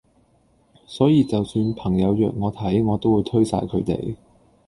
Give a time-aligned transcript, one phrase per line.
[0.87, 4.17] 所以就算朋友約我睇我都會推曬佢地